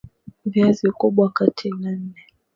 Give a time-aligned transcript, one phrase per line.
[0.45, 2.21] Viazi Ukubwa wa kati nne